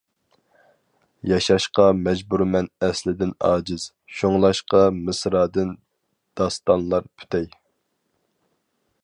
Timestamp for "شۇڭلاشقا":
4.21-4.83